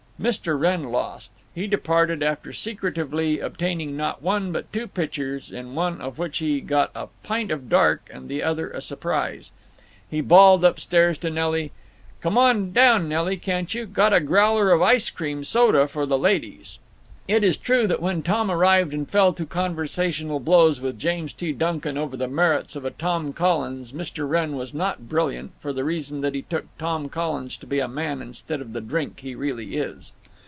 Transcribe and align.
Mr. 0.21 0.55
Wrenn 0.59 0.83
lost. 0.83 1.31
He 1.55 1.65
departed, 1.65 2.21
after 2.21 2.53
secretively 2.53 3.39
obtaining 3.39 3.97
not 3.97 4.21
one, 4.21 4.51
but 4.51 4.71
two 4.71 4.85
pitchers, 4.85 5.49
in 5.49 5.73
one 5.73 5.99
of 5.99 6.19
which 6.19 6.37
he 6.37 6.61
got 6.61 6.91
a 6.93 7.07
"pint 7.23 7.49
of 7.49 7.67
dark" 7.69 8.07
and 8.13 8.19
in 8.19 8.27
the 8.27 8.43
other 8.43 8.69
a 8.69 8.81
surprise. 8.81 9.51
He 10.11 10.21
bawled 10.21 10.63
upstairs 10.63 11.17
to 11.17 11.31
Nelly, 11.31 11.71
"Come 12.21 12.37
on 12.37 12.71
down, 12.71 13.09
Nelly, 13.09 13.37
can't 13.37 13.73
you? 13.73 13.87
Got 13.87 14.13
a 14.13 14.19
growler 14.19 14.69
of 14.69 14.79
ice 14.83 15.09
cream 15.09 15.43
soda 15.43 15.87
for 15.87 16.05
the 16.05 16.19
ladies!" 16.19 16.77
It 17.27 17.43
is 17.45 17.55
true 17.55 17.87
that 17.87 18.01
when 18.01 18.23
Tom 18.23 18.51
arrived 18.51 18.93
and 18.93 19.07
fell 19.09 19.31
to 19.33 19.45
conversational 19.45 20.39
blows 20.41 20.81
with 20.81 20.99
James 20.99 21.31
T. 21.31 21.53
Duncan 21.53 21.97
over 21.97 22.17
the 22.17 22.27
merits 22.27 22.75
of 22.75 22.83
a 22.83 22.89
Tom 22.89 23.31
Collins 23.31 23.93
Mr. 23.93 24.27
Wrenn 24.27 24.57
was 24.57 24.73
not 24.73 25.07
brilliant, 25.07 25.51
for 25.59 25.71
the 25.71 25.85
reason 25.85 26.19
that 26.21 26.35
he 26.35 26.41
took 26.41 26.65
Tom 26.77 27.07
Collins 27.09 27.55
to 27.57 27.67
be 27.67 27.79
a 27.79 27.87
man 27.87 28.21
instead 28.21 28.59
of 28.59 28.73
the 28.73 28.81
drink 28.81 29.21
he 29.21 29.35
really 29.35 29.77
is. 29.77 30.13